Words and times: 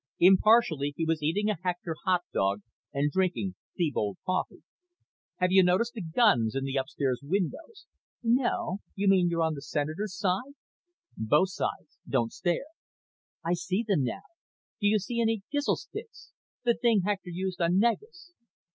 Impartially, 0.17 0.95
he 0.97 1.05
was 1.05 1.21
eating 1.21 1.47
a 1.47 1.57
Hector 1.61 1.95
hot 2.05 2.23
dog 2.33 2.63
and 2.91 3.11
drinking 3.11 3.53
Thebold 3.77 4.17
coffee. 4.25 4.63
"Have 5.37 5.51
you 5.51 5.61
noticed 5.61 5.93
the 5.93 6.01
guns 6.01 6.55
in 6.55 6.63
the 6.63 6.75
upstairs 6.75 7.19
windows?" 7.21 7.85
"No. 8.23 8.79
You 8.95 9.07
mean 9.07 9.31
on 9.35 9.53
the 9.53 9.61
Senator's 9.61 10.17
side?" 10.17 10.53
"Both 11.15 11.49
sides. 11.51 11.99
Don't 12.09 12.33
stare." 12.33 12.65
"I 13.45 13.53
see 13.53 13.85
them 13.87 14.03
now. 14.03 14.23
Do 14.79 14.87
you 14.87 14.97
see 14.97 15.21
any 15.21 15.43
Gizl 15.53 15.75
sticks? 15.75 16.31
The 16.65 16.73
thing 16.73 17.03
Hector 17.05 17.29
used 17.29 17.61
on 17.61 17.77
Negus?" 17.77 18.31